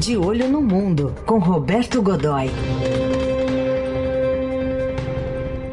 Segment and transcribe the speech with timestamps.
[0.00, 2.46] De Olho no Mundo, com Roberto Godoy.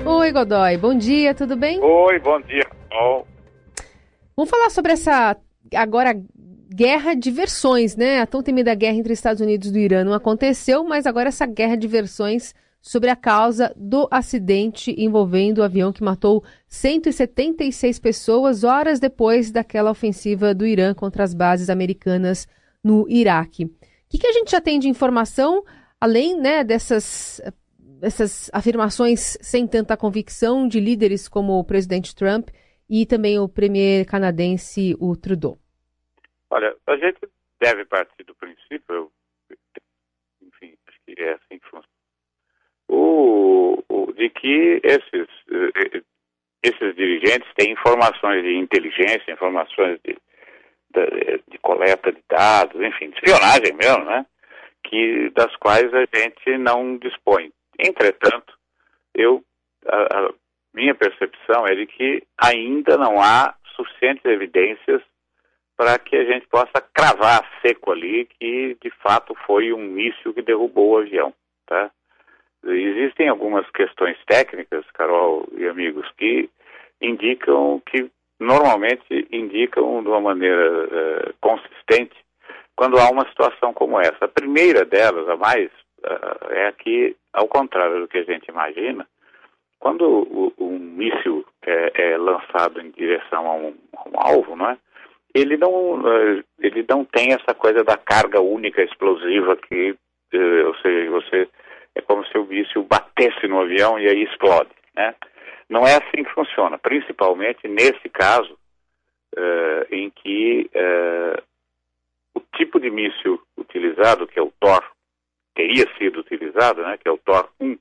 [0.04, 0.78] Oi, Godoy.
[0.78, 1.79] Bom dia, tudo bem?
[1.79, 2.67] Oi, bom dia.
[2.92, 3.24] Oh.
[4.35, 5.38] Vamos falar sobre essa
[5.75, 6.19] agora
[6.74, 8.20] guerra de versões, né?
[8.20, 11.45] A tão temida guerra entre Estados Unidos e o Irã não aconteceu, mas agora essa
[11.45, 18.63] guerra de versões sobre a causa do acidente envolvendo o avião que matou 176 pessoas
[18.63, 22.47] horas depois daquela ofensiva do Irã contra as bases americanas
[22.83, 23.71] no Iraque.
[24.16, 25.63] Que, que a gente já tem de informação,
[25.99, 27.41] além né, dessas,
[28.53, 32.49] afirmações sem tanta convicção de líderes como o presidente Trump
[32.89, 35.58] e também o premier canadense, o Trudeau?
[36.49, 37.20] Olha, a gente
[37.59, 39.12] deve partir do princípio,
[40.41, 41.95] enfim, acho que é assim que funciona
[42.88, 46.02] o, o, de que esses, eh,
[46.63, 50.17] esses dirigentes têm informações de inteligência, informações de,
[51.02, 54.26] de, de, coleta de dados, enfim, de espionagem mesmo, né?
[54.84, 57.52] Que, das quais a gente não dispõe.
[57.80, 58.53] Entretanto,
[59.14, 59.44] eu,
[59.88, 60.34] a, a
[60.73, 65.02] minha percepção é de que ainda não há suficientes evidências
[65.78, 70.41] para que a gente possa cravar seco ali que de fato foi um míssil que
[70.41, 71.34] derrubou o avião,
[71.66, 71.91] tá?
[72.64, 76.50] Existem algumas questões técnicas, Carol e amigos, que
[77.00, 82.16] indicam que normalmente indicam de uma maneira uh, consistente
[82.75, 84.25] quando há uma situação como essa.
[84.25, 85.69] A primeira delas, a mais,
[86.03, 89.08] uh, é que, ao contrário do que a gente imagina,
[89.80, 94.69] quando o, um míssil é, é, lançado em direção a um, a um alvo, não
[94.69, 94.78] é?
[95.33, 99.95] ele não uh, ele não tem essa coisa da carga única explosiva que,
[100.66, 101.47] ou seja, você
[101.94, 105.13] é como se o míssil batesse no avião e aí explode, né?
[105.69, 111.41] Não é assim que funciona, principalmente nesse caso uh, em que uh,
[112.35, 114.83] o tipo de míssil utilizado, que é o Tor,
[115.55, 117.77] teria sido utilizado, né, que é o Tor 1,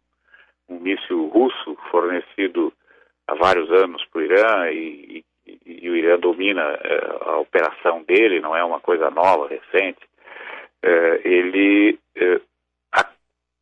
[0.68, 2.72] um míssil russo fornecido
[3.26, 8.02] há vários anos para o Irã e, e, e, o Irã domina uh, a operação
[8.04, 10.00] dele, não é uma coisa nova, recente.
[11.24, 11.98] ele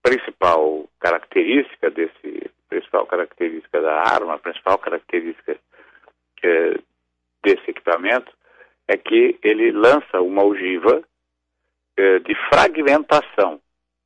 [0.02, 5.58] principal característica desse, principal característica da arma, a principal característica
[6.42, 6.74] é,
[7.44, 8.32] desse equipamento
[8.88, 11.02] é que ele lança uma ogiva
[11.96, 13.60] é, de fragmentação,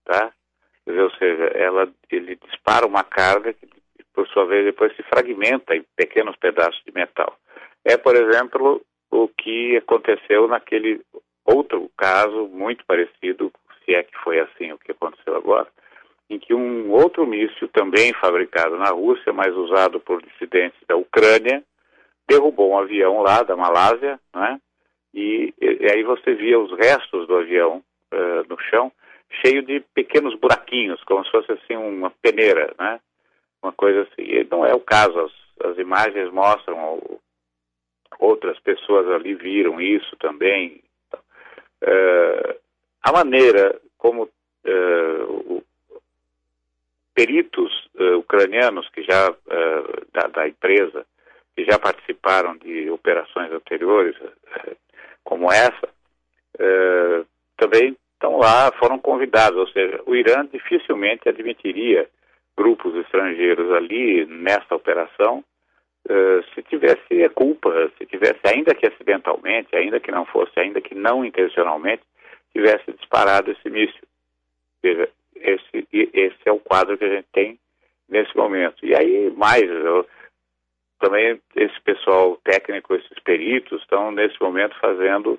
[0.04, 0.32] tá?
[0.86, 3.68] ou seja, ela, ele dispara uma carga que,
[4.12, 7.36] por sua vez, depois se fragmenta em pequenos pedaços de metal.
[7.84, 11.00] É, por exemplo, o que aconteceu naquele
[11.44, 13.52] outro caso muito parecido,
[13.84, 15.68] se é que foi assim o que aconteceu agora,
[16.28, 21.62] em que um outro míssil, também fabricado na Rússia, mas usado por dissidentes da Ucrânia,
[22.28, 24.60] derrubou um avião lá da Malásia, né?
[25.14, 27.82] E, e aí você via os restos do avião
[28.12, 28.92] uh, no chão,
[29.42, 33.00] cheio de pequenos buraquinhos, como se fosse assim uma peneira, né?
[33.62, 34.22] Uma coisa assim.
[34.22, 37.00] E não é o caso, as, as imagens mostram,
[38.18, 40.82] outras pessoas ali viram isso também.
[41.82, 42.58] Uh,
[43.02, 45.64] a maneira como uh,
[47.16, 51.06] peritos uh, ucranianos que já uh, da, da, empresa
[51.56, 54.76] que já participaram de operações anteriores uh,
[55.24, 55.88] como essa
[57.58, 59.58] também estão lá foram convidados.
[59.58, 62.08] Ou seja o Irã dificilmente admitiria
[62.56, 65.44] grupos estrangeiros ali nessa operação
[66.54, 70.94] se tivesse a culpa se tivesse ainda que acidentalmente ainda que não fosse ainda que
[70.94, 72.02] não intencionalmente
[72.54, 74.08] tivesse disparado esse míssil.
[74.80, 75.10] Seja,
[75.40, 77.58] esse, esse é o quadro que a gente tem
[78.08, 78.84] nesse momento.
[78.84, 80.06] E aí, mais, eu,
[80.98, 85.38] também esse pessoal técnico, esses peritos, estão nesse momento fazendo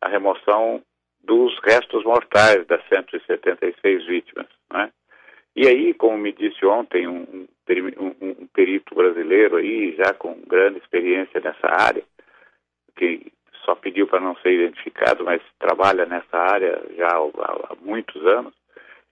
[0.00, 0.82] a remoção
[1.22, 4.46] dos restos mortais das 176 vítimas.
[4.72, 4.90] Né?
[5.56, 10.78] E aí, como me disse ontem um, um, um, perito brasileiro aí, já com grande
[10.78, 12.02] experiência nessa área,
[12.96, 13.32] que
[13.64, 18.54] só pediu para não ser identificado, mas trabalha nessa área já há, há muitos anos,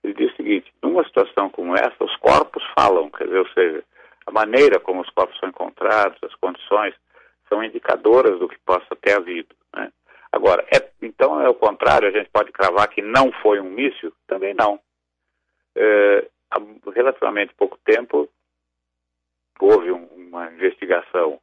[0.02, 3.84] ele diz o seguinte: numa situação como essa, os corpos falam, quer dizer, ou seja,
[4.26, 6.94] a maneira como os corpos são encontrados, as condições,
[7.48, 9.54] são indicadoras do que possa ter havido.
[9.74, 9.90] Né?
[10.30, 14.12] Agora, é, então é o contrário, a gente pode cravar que não foi um míssil?
[14.26, 14.78] Também não.
[15.74, 16.60] É, há
[16.92, 18.28] relativamente pouco tempo,
[19.60, 21.40] houve um, uma investigação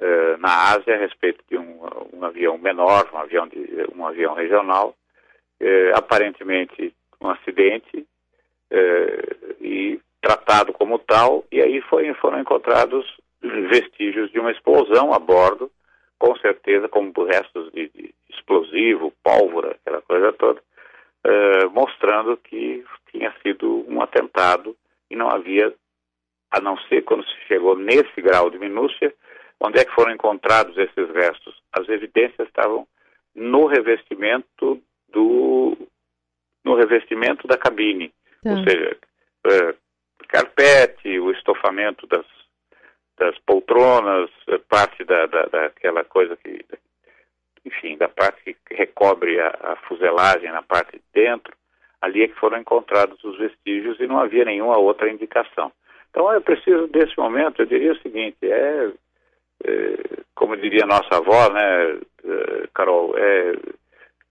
[0.00, 1.80] é, na Ásia a respeito de um,
[2.14, 4.96] um, avião menor, um avião, de, um avião regional,
[5.60, 8.06] é, aparentemente um acidente
[8.70, 13.04] eh, e tratado como tal, e aí foi, foram encontrados
[13.42, 15.70] vestígios de uma explosão a bordo,
[16.18, 20.62] com certeza, como restos de, de explosivo, pólvora, aquela coisa toda,
[21.24, 24.76] eh, mostrando que tinha sido um atentado
[25.10, 25.74] e não havia,
[26.50, 29.12] a não ser quando se chegou nesse grau de minúcia,
[29.60, 31.60] onde é que foram encontrados esses restos?
[31.72, 32.86] As evidências estavam
[33.34, 35.76] no revestimento do
[36.64, 38.12] no revestimento da cabine,
[38.42, 38.50] tá.
[38.50, 38.96] ou seja,
[39.46, 39.74] é,
[40.28, 42.26] carpete, o estofamento das,
[43.18, 46.64] das poltronas, é, parte da, da, daquela coisa que,
[47.64, 51.52] enfim, da parte que recobre a, a fuselagem na parte de dentro,
[52.00, 55.72] ali é que foram encontrados os vestígios e não havia nenhuma outra indicação.
[56.10, 58.90] Então é preciso, desse momento, eu diria o seguinte, é,
[59.64, 63.54] é como diria nossa avó, né, é, Carol, é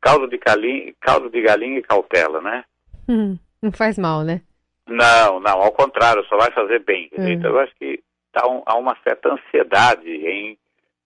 [0.01, 2.63] caldo de, calim, caldo de galinha e cautela, né?
[3.07, 4.41] Hum, não faz mal, né?
[4.87, 7.09] Não, não, ao contrário, só vai fazer bem.
[7.17, 7.27] Hum.
[7.27, 8.01] Então eu acho que
[8.31, 10.57] tá um, há uma certa ansiedade em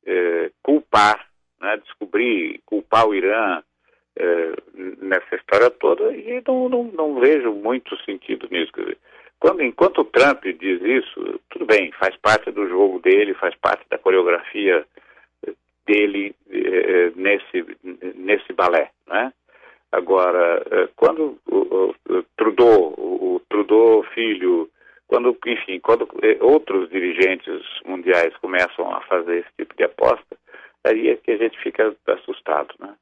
[0.06, 1.28] eh, culpar,
[1.60, 3.62] né, descobrir, culpar o Irã,
[4.18, 4.54] é,
[5.02, 8.72] nessa história toda e não, não, não, vejo muito sentido nisso.
[9.40, 13.86] Quando, enquanto o Trump diz isso, tudo bem, faz parte do jogo dele, faz parte
[13.90, 14.86] da coreografia
[15.86, 17.78] dele é, nesse,
[18.16, 19.32] nesse balé, né?
[19.92, 24.70] Agora, é, quando o, o, Trudeau, o, Trudeau filho,
[25.08, 26.08] quando, enfim, quando
[26.42, 30.38] outros dirigentes mundiais começam a fazer esse tipo de aposta,
[30.84, 32.94] aí é que a gente fica assustado, né?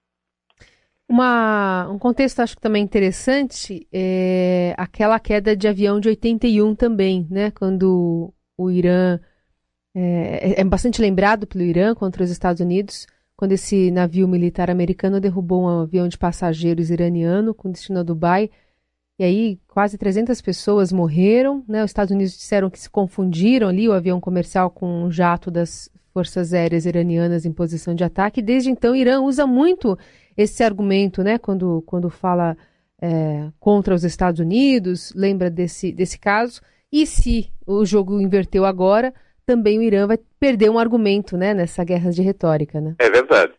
[1.07, 7.27] Uma, um contexto acho que também interessante é aquela queda de avião de 81 também,
[7.29, 7.51] né?
[7.51, 9.19] Quando o Irã
[9.95, 13.05] é, é, bastante lembrado pelo Irã contra os Estados Unidos,
[13.43, 18.49] quando esse navio militar americano derrubou um avião de passageiros iraniano com destino a Dubai.
[19.19, 21.83] E aí quase 300 pessoas morreram, né?
[21.83, 25.89] Os Estados Unidos disseram que se confundiram ali o avião comercial com um jato das
[26.13, 28.41] forças aéreas iranianas em posição de ataque.
[28.41, 29.99] Desde então, o Irã usa muito
[30.37, 32.55] esse argumento, né, quando, quando fala
[33.01, 36.61] é, contra os Estados Unidos, lembra desse, desse caso.
[36.89, 39.13] E se o jogo inverteu agora,
[39.45, 42.95] também o Irã vai perder um argumento, né, nessa guerra de retórica, né?
[42.99, 43.53] É verdade.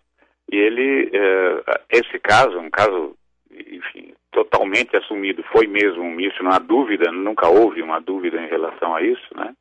[0.53, 3.17] E ele, é, esse caso, um caso,
[3.51, 8.49] enfim, totalmente assumido, foi mesmo um míssil, não há dúvida, nunca houve uma dúvida em
[8.49, 9.55] relação a isso, né?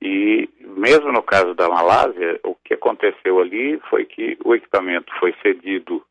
[0.00, 5.34] E mesmo no caso da Malásia, o que aconteceu ali foi que o equipamento foi
[5.42, 6.02] cedido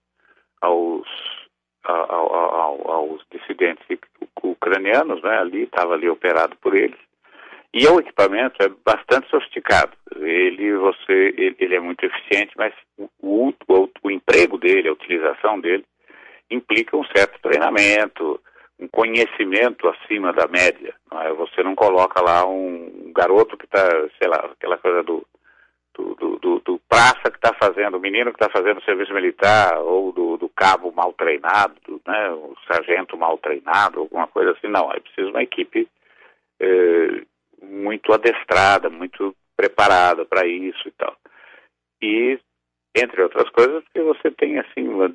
[0.62, 1.08] aos,
[1.84, 3.86] ao, aos dissidentes
[4.44, 5.38] ucranianos, né?
[5.40, 7.00] Ali estava ali operado por eles.
[7.74, 9.92] E o equipamento é bastante sofisticado.
[10.16, 15.60] Ele, você, ele, é muito eficiente, mas o, o, o, o, emprego dele, a utilização
[15.60, 15.86] dele,
[16.50, 18.40] implica um certo treinamento,
[18.80, 20.96] um conhecimento acima da média.
[21.12, 21.34] Não é?
[21.34, 23.88] Você não coloca lá um garoto que está,
[24.18, 25.26] sei lá, aquela coisa do
[25.98, 30.12] do, do, do, praça que está fazendo, o menino que está fazendo serviço militar, ou
[30.12, 31.74] do, do cabo mal treinado,
[32.06, 34.68] né, o sargento mal treinado, alguma coisa assim.
[34.68, 35.88] Não, é preciso uma equipe
[36.60, 37.24] é,
[37.78, 41.16] muito adestrada, muito preparada para isso e tal.
[42.02, 42.40] E,
[42.96, 45.14] entre outras coisas, porque você tem, assim, uma,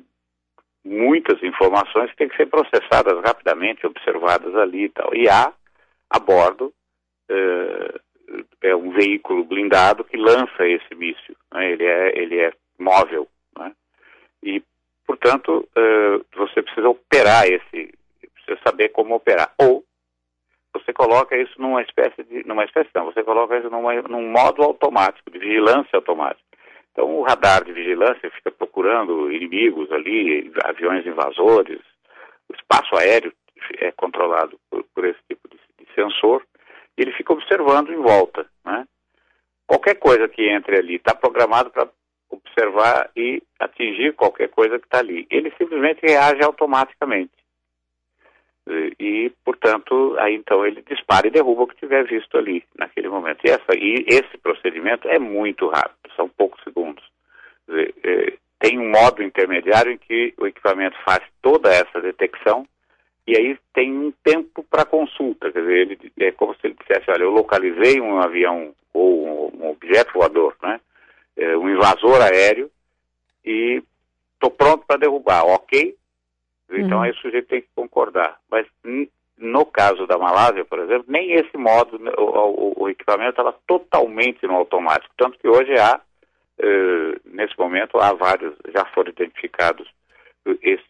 [0.83, 5.15] muitas informações que têm que ser processadas rapidamente, observadas ali e tal.
[5.15, 5.53] E há,
[6.09, 6.73] a bordo,
[7.29, 7.99] é,
[8.63, 11.35] é um veículo blindado que lança esse míssil.
[11.53, 11.71] Né?
[11.71, 13.27] Ele, é, ele é móvel.
[13.57, 13.71] Né?
[14.43, 14.61] E,
[15.05, 17.93] portanto, uh, você precisa operar esse,
[18.33, 19.53] precisa saber como operar.
[19.57, 19.72] Ou
[21.03, 25.29] coloca isso numa espécie de, numa espécie não, você coloca isso numa, num modo automático,
[25.29, 26.41] de vigilância automática.
[26.91, 31.81] Então o radar de vigilância fica procurando inimigos ali, aviões invasores,
[32.49, 33.33] o espaço aéreo
[33.79, 36.41] é controlado por, por esse tipo de, de sensor,
[36.97, 38.45] e ele fica observando em volta.
[38.63, 38.85] Né?
[39.67, 41.89] Qualquer coisa que entre ali está programado para
[42.29, 45.27] observar e atingir qualquer coisa que está ali.
[45.29, 47.31] Ele simplesmente reage automaticamente.
[48.99, 53.39] E, portanto, aí então ele dispara e derruba o que tiver visto ali naquele momento.
[53.45, 57.03] E, essa, e esse procedimento é muito rápido, são poucos segundos.
[57.67, 62.65] Dizer, é, tem um modo intermediário em que o equipamento faz toda essa detecção
[63.25, 67.09] e aí tem um tempo para consulta, quer dizer, ele, é como se ele dissesse,
[67.09, 70.79] olha, eu localizei um avião ou um, um objeto voador, né,
[71.37, 72.69] é, um invasor aéreo
[73.45, 73.81] e
[74.33, 75.95] estou pronto para derrubar, ok?
[76.79, 77.03] Então uhum.
[77.03, 78.37] aí o sujeito tem que concordar.
[78.49, 78.65] Mas
[79.37, 83.55] no caso da Malásia, por exemplo, nem esse modo, né, o, o, o equipamento estava
[83.67, 89.87] totalmente no automático, tanto que hoje há, uh, nesse momento, há vários, já foram identificados
[90.61, 90.85] esse,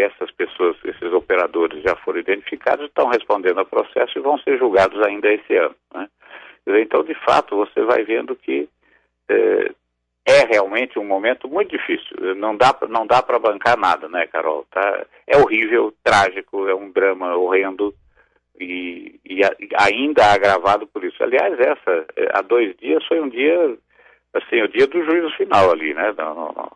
[0.00, 5.00] essas pessoas, esses operadores já foram identificados, estão respondendo ao processo e vão ser julgados
[5.02, 5.74] ainda esse ano.
[5.94, 6.08] Né?
[6.80, 8.68] Então, de fato, você vai vendo que
[9.28, 9.72] é,
[10.26, 12.34] é, realmente um momento muito difícil.
[12.34, 14.66] Não dá, não dá para bancar nada, né, Carol?
[14.72, 15.06] Tá?
[15.26, 17.94] É horrível, trágico, é um drama horrendo.
[18.58, 19.40] e, e,
[19.78, 21.22] ainda agravado por isso.
[21.22, 23.78] Aliás, essa, é, há dois dias foi um dia,
[24.34, 26.72] assim, o dia do juízo final ali, né, no,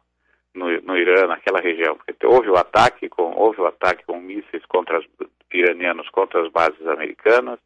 [0.54, 4.64] no, no Irã, naquela região, porque houve o ataque com, houve o ataque com mísseis
[4.66, 5.06] contra os
[5.52, 7.58] iranianos contra as bases americanas,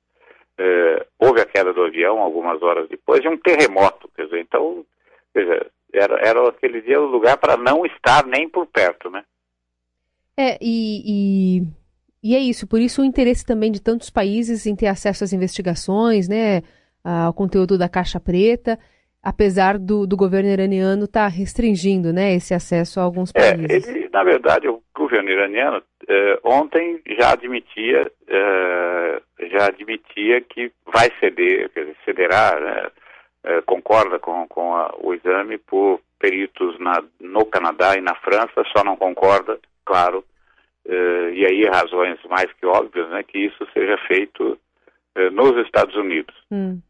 [0.56, 4.84] é, houve a queda do avião algumas horas depois e um terremoto, quer dizer, então,
[5.34, 9.22] veja, era, era aquele dia o lugar para não estar nem por perto, né?
[10.36, 11.62] É, e, e,
[12.22, 15.32] e, é isso, por isso o interesse também de tantos países em ter acesso às
[15.32, 16.62] investigações, né,
[17.04, 18.76] ao conteúdo da Caixa Preta,
[19.22, 23.86] apesar do, do governo iraniano estar tá restringindo, né, esse acesso a alguns é, países.
[23.86, 30.70] É, ele, na verdade, o governo iraniano eh, ontem já admitia, eh, já admitia que
[30.92, 32.90] vai ceder, quer dizer, cederá, né,
[33.44, 38.64] eh, concorda com, com a, o exame por peritos na, no Canadá e na França,
[38.74, 40.24] só não concorda claro,
[40.86, 44.58] uh, e aí razões mais que óbvias, né, que isso seja feito
[45.18, 46.34] uh, nos Estados Unidos.
[46.50, 46.80] Hum.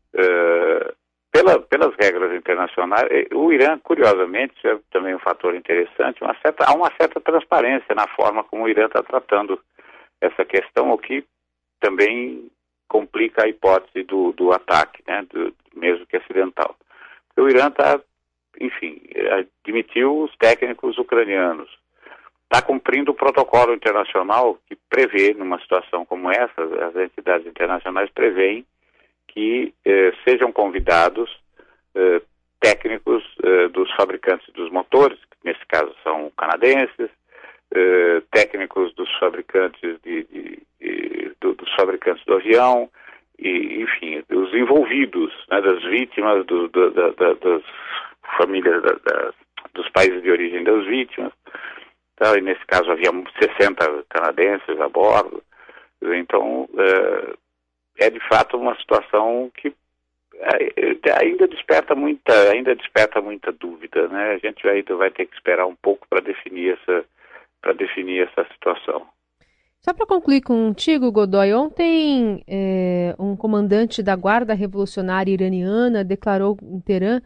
[1.32, 6.73] Pela, pelas regras internacionais, o Irã, curiosamente, é também um fator interessante, uma certa, há
[6.73, 9.58] uma certa transparência na forma como o Irã está tratando
[10.20, 11.25] essa questão, o que
[11.80, 12.49] também
[12.94, 16.76] complica a hipótese do, do ataque, né, do, mesmo que acidental.
[17.36, 18.00] O Irã está,
[18.60, 19.02] enfim,
[19.66, 21.68] admitiu os técnicos ucranianos,
[22.44, 28.64] está cumprindo o protocolo internacional que prevê, numa situação como essa, as entidades internacionais prevêem
[29.26, 31.28] que eh, sejam convidados
[31.96, 32.22] eh,
[32.60, 37.10] técnicos eh, dos fabricantes dos motores, que nesse caso são canadenses,
[37.74, 42.88] eh, técnicos dos fabricantes de, de, de, do, dos fabricantes do avião,
[43.38, 47.62] e, enfim, os envolvidos, né, das vítimas, do, do, da, da, das
[48.38, 49.33] famílias, da,
[49.75, 51.33] dos países de origem das vítimas,
[52.16, 52.37] Tá?
[52.38, 55.42] E nesse caso havia 60 canadenses a bordo.
[56.02, 56.68] Então,
[57.99, 59.75] é, é de fato uma situação que
[60.37, 64.35] é, ainda desperta muita, ainda desperta muita dúvida, né?
[64.35, 67.04] A gente ainda vai ter que esperar um pouco para definir essa,
[67.61, 69.06] para definir essa situação.
[69.85, 76.81] Só para concluir contigo, Godoy, ontem é, um comandante da Guarda Revolucionária Iraniana declarou em
[76.81, 77.21] Teherã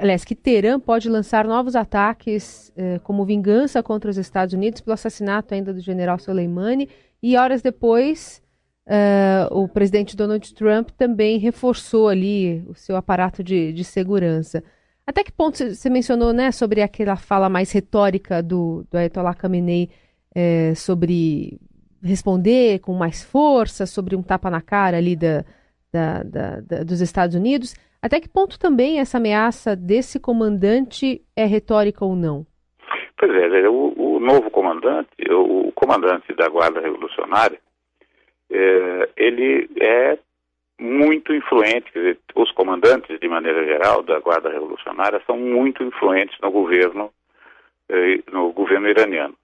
[0.00, 4.94] aliás, que Teherã pode lançar novos ataques eh, como vingança contra os Estados Unidos pelo
[4.94, 6.88] assassinato ainda do general Soleimani.
[7.22, 8.42] E horas depois,
[8.86, 14.62] eh, o presidente Donald Trump também reforçou ali o seu aparato de, de segurança.
[15.06, 19.90] Até que ponto você mencionou né, sobre aquela fala mais retórica do, do Ayatollah Khamenei
[20.34, 21.60] eh, sobre
[22.06, 25.44] responder com mais força, sobre um tapa na cara ali da,
[25.92, 27.74] da, da, da dos Estados Unidos?
[28.00, 32.46] Até que ponto também essa ameaça desse comandante é retórica ou não?
[33.18, 37.58] Pois é, o, o novo comandante, o, o, comandante da Guarda Revolucionária,
[38.50, 40.18] é, ele é
[40.78, 46.50] muito influente, dizer, os comandantes, de maneira geral, da Guarda Revolucionária são muito influentes no
[46.50, 47.10] governo,
[47.88, 49.34] eh, no governo iraniano.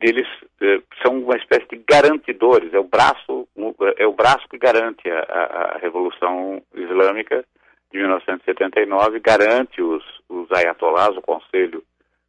[0.00, 0.26] Eh, eles
[0.60, 3.48] eh, são uma espécie de garantidores, é o braço,
[3.96, 7.44] é o braço que garante a, a, a Revolução Islâmica
[7.92, 11.82] de 1979, garante os, os ayatolás, o conselho,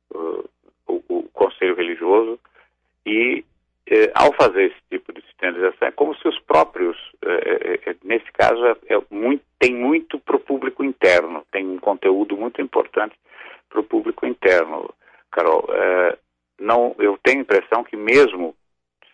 [0.10, 0.44] o,
[0.88, 2.40] o, conselho religioso,
[3.06, 3.44] e
[3.90, 8.32] eh, ao fazer esse tipo de sinalização, é como se os próprios, eh, eh, nesse
[8.34, 13.16] caso, é, é muito, tem muito para o público interno, tem um conteúdo muito importante
[13.70, 14.94] para o público interno,
[15.32, 15.68] Carol.
[16.60, 18.56] Não, eu tenho a impressão que mesmo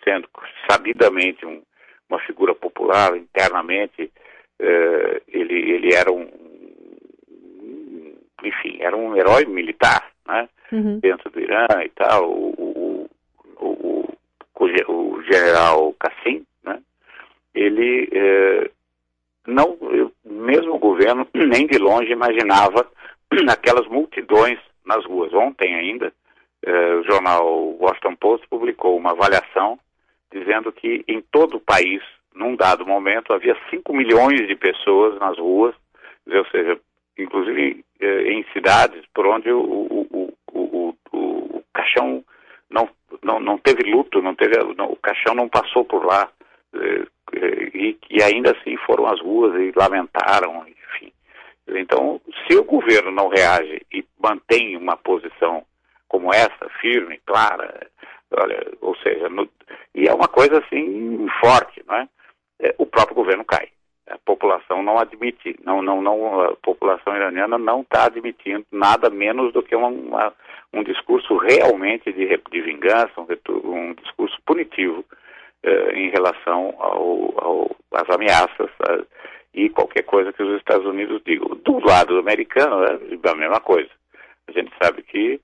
[0.04, 0.28] sendo
[0.70, 1.62] sabidamente um,
[2.10, 4.12] uma figura popular internamente,
[4.60, 6.28] eh, ele, ele era um,
[8.44, 10.48] enfim, era um herói militar, né?
[10.72, 11.00] Uhum.
[11.00, 13.08] Dentro do Irã e tal, o,
[13.60, 14.10] o,
[14.60, 16.82] o, o general Cassim, né?
[17.54, 18.70] Ele eh,
[19.48, 22.88] não, eu, mesmo o governo nem de longe imaginava
[23.50, 25.34] aquelas multidões nas ruas.
[25.34, 26.13] Ontem ainda
[27.14, 27.46] jornal
[27.80, 29.78] Washington Post publicou uma avaliação
[30.32, 32.02] dizendo que em todo o país,
[32.34, 35.76] num dado momento, havia 5 milhões de pessoas nas ruas,
[36.28, 36.80] ou seja,
[37.18, 42.24] inclusive eh, em cidades por onde o, o, o, o, caixão
[42.70, 42.90] não,
[43.22, 46.28] não, não teve luto, não teve, não, o caixão não passou por lá,
[46.74, 47.06] eh,
[47.76, 51.12] e, e ainda assim foram às ruas e lamentaram, enfim.
[51.68, 55.64] Então, se o governo não reage e mantém uma posição
[56.24, 57.88] como essa, firme, clara,
[58.32, 59.48] olha, ou seja, no,
[59.94, 62.08] e é uma coisa assim forte, não é?
[62.62, 62.76] é?
[62.78, 63.68] O próprio governo cai.
[64.08, 69.52] A população não admite, não, não, não, a população iraniana não está admitindo nada menos
[69.54, 70.34] do que uma, uma,
[70.74, 73.28] um discurso realmente de, de vingança, um,
[73.70, 75.04] um discurso punitivo
[75.64, 79.04] eh, em relação ao, ao, às ameaças a,
[79.54, 81.50] e qualquer coisa que os Estados Unidos digam.
[81.64, 83.90] Do lado americano é a mesma coisa.
[84.48, 85.40] A gente sabe que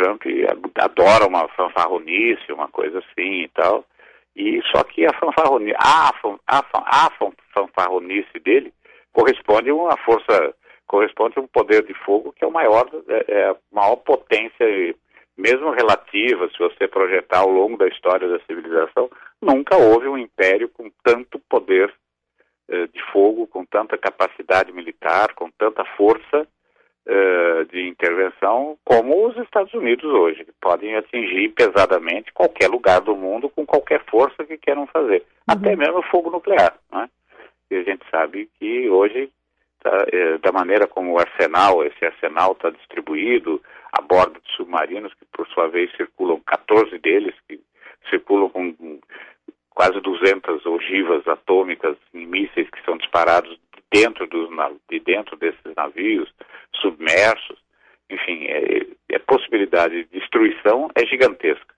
[0.00, 0.22] Trump
[0.76, 3.84] adora uma fanfarronice, uma coisa assim e tal.
[4.34, 6.10] E só que a fanfarronice, a,
[6.46, 7.10] a, a
[7.52, 8.72] fanfarronice dele
[9.12, 10.54] corresponde a uma força,
[10.86, 14.66] corresponde a um poder de fogo que é o maior, é, é a maior potência,
[15.36, 20.68] mesmo relativa, se você projetar ao longo da história da civilização, nunca houve um império
[20.68, 21.92] com tanto poder
[22.68, 26.46] eh, de fogo, com tanta capacidade militar, com tanta força
[27.06, 33.16] eh, de intervenção como os Estados Unidos hoje, que podem atingir pesadamente qualquer lugar do
[33.16, 35.54] mundo com qualquer força que queiram fazer, uhum.
[35.56, 36.74] até mesmo fogo nuclear.
[36.92, 37.08] Né?
[37.70, 39.30] E a gente sabe que hoje,
[39.82, 45.14] tá, é, da maneira como o arsenal, esse arsenal está distribuído a bordo de submarinos,
[45.14, 47.60] que por sua vez circulam 14 deles, que
[48.10, 49.00] circulam com
[49.70, 53.58] quase 200 ogivas atômicas em mísseis que são disparados
[53.90, 54.48] dentro, dos,
[54.88, 56.32] de dentro desses navios,
[56.80, 57.58] submersos,
[58.10, 61.74] enfim, é, é, a possibilidade de destruição é gigantesca.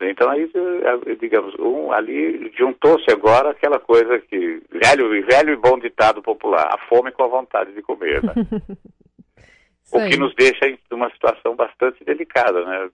[0.00, 5.78] Então aí, é, digamos, um, ali juntou-se agora aquela coisa que velho, velho e bom
[5.78, 8.32] ditado popular, a fome com a vontade de comer, né?
[9.92, 12.90] o que nos deixa em uma situação bastante delicada, né?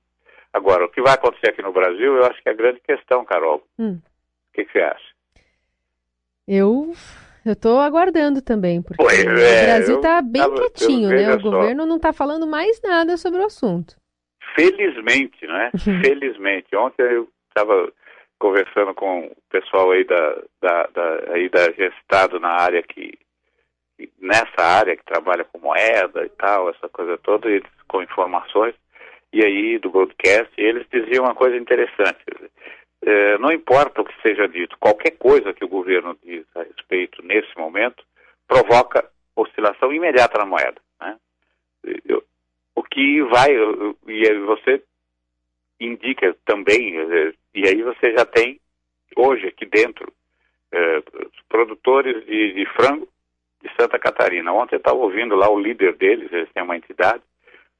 [0.53, 3.25] Agora, o que vai acontecer aqui no Brasil, eu acho que é a grande questão,
[3.25, 3.62] Carol.
[3.79, 4.00] Hum.
[4.49, 5.15] O que, que você acha?
[6.47, 6.93] Eu
[7.50, 11.35] eu estou aguardando também, porque pois o é, Brasil está bem tava, quietinho, né?
[11.35, 11.50] O só.
[11.50, 13.97] governo não está falando mais nada sobre o assunto.
[14.55, 15.71] Felizmente, né?
[16.02, 16.75] Felizmente.
[16.75, 17.93] Ontem eu estava
[18.38, 23.19] conversando com o pessoal aí da, da, da, aí da Gestado na área que,
[24.21, 28.75] nessa área que trabalha com moeda e tal, essa coisa toda, eles, com informações,
[29.33, 32.19] e aí do broadcast, eles diziam uma coisa interessante.
[33.09, 37.23] É, não importa o que seja dito, qualquer coisa que o governo diz a respeito
[37.23, 38.05] nesse momento
[38.47, 39.03] provoca
[39.35, 40.79] oscilação imediata na moeda.
[41.01, 41.18] Né?
[42.75, 44.83] O que vai, e você
[45.81, 46.97] indica também,
[47.55, 48.61] e aí você já tem
[49.16, 50.12] hoje aqui dentro
[50.71, 51.03] é,
[51.49, 53.09] produtores de, de, frango
[53.62, 54.53] de Santa Catarina.
[54.53, 57.23] Ontem eu estava ouvindo lá o líder deles, eles têm uma entidade,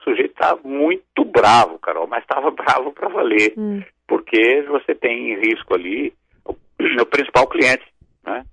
[0.01, 3.55] o sujeito estava muito bravo, Carol, mas estava bravo para valer.
[3.57, 6.13] Hum porque você tem em risco ali
[6.45, 6.53] o,
[7.03, 7.85] o principal cliente.
[8.25, 8.45] Né?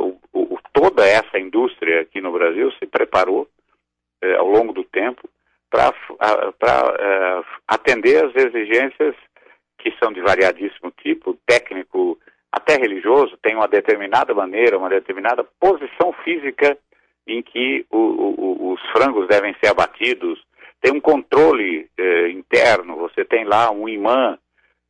[0.00, 3.48] O, o, toda essa indústria aqui no Brasil se preparou
[4.20, 5.30] eh, ao longo do tempo
[5.70, 5.94] para
[7.68, 9.14] atender as exigências
[9.78, 12.18] que são de variadíssimo tipo, técnico,
[12.50, 16.76] até religioso, tem uma determinada maneira, uma determinada posição física
[17.32, 20.42] em que o, o, os frangos devem ser abatidos,
[20.80, 24.38] tem um controle eh, interno, você tem lá um imã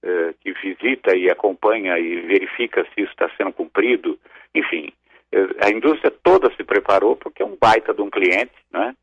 [0.02, 4.18] eh, que visita e acompanha e verifica se isso está sendo cumprido,
[4.54, 4.92] enfim,
[5.32, 8.94] eh, a indústria toda se preparou porque é um baita de um cliente, né?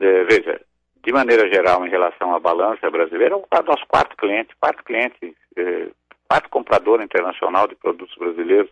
[0.00, 0.60] Eh, veja,
[1.02, 5.88] de maneira geral, em relação à balança brasileira, é nosso quarto cliente, quarto cliente, eh,
[6.28, 8.70] quarto comprador internacional de produtos brasileiros.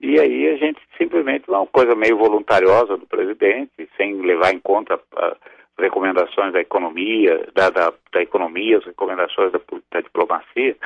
[0.00, 4.96] E aí a gente simplesmente, uma coisa meio voluntariosa do presidente, sem levar em conta
[4.96, 5.36] uh,
[5.78, 10.76] recomendações da economia, da, da, da economia, as recomendações da, da, diplomacia,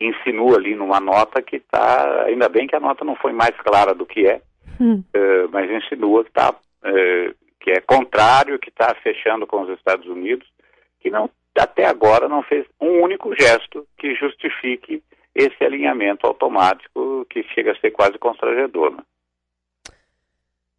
[0.00, 3.94] insinua ali numa nota que está, ainda bem que a nota não foi mais clara
[3.94, 4.40] do que é,
[4.80, 5.02] hum.
[5.14, 10.06] uh, mas insinua que está, uh, que é contrário, que está fechando com os Estados
[10.06, 10.46] Unidos,
[11.00, 15.02] que não, até agora não fez um único gesto que justifique
[15.34, 17.00] esse alinhamento automático
[17.42, 18.92] que chega a ser quase constrangedor.
[18.92, 19.02] Né?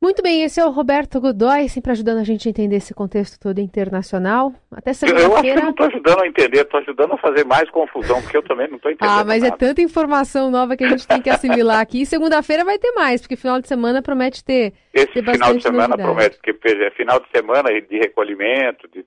[0.01, 3.37] Muito bem, esse é o Roberto Godoy, sempre ajudando a gente a entender esse contexto
[3.37, 4.53] todo internacional.
[4.71, 5.29] Até segunda-feira.
[5.29, 8.37] Eu acho que não estou ajudando a entender, estou ajudando a fazer mais confusão, porque
[8.37, 9.19] eu também não estou entendendo.
[9.19, 9.55] Ah, mas é nada.
[9.55, 12.05] é tanta informação nova que a gente tem que assimilar aqui.
[12.05, 14.73] Segunda-feira vai ter mais, porque final de semana promete ter.
[14.93, 16.03] Esse ter final de semana novidade.
[16.03, 19.05] promete, porque é final de semana de recolhimento, de,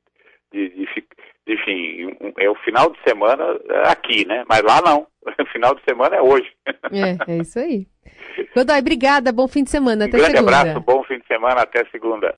[0.53, 0.87] de, de, de
[1.53, 3.45] enfim, é o final de semana
[3.85, 4.45] aqui, né?
[4.49, 5.07] Mas lá não.
[5.25, 6.51] O final de semana é hoje.
[6.67, 7.87] É, é isso aí.
[8.55, 9.33] Godoy, obrigada.
[9.33, 10.07] Bom fim de semana.
[10.07, 10.61] Até um grande segunda.
[10.61, 11.63] abraço, bom fim de semana.
[11.63, 12.29] Até segunda.